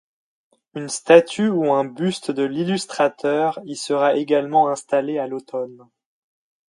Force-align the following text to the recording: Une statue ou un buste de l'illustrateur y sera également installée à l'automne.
Une 0.73 0.89
statue 0.89 1.49
ou 1.49 1.71
un 1.73 1.85
buste 1.85 2.31
de 2.31 2.41
l'illustrateur 2.41 3.59
y 3.65 3.75
sera 3.75 4.15
également 4.15 4.67
installée 4.69 5.19
à 5.19 5.27
l'automne. 5.27 5.87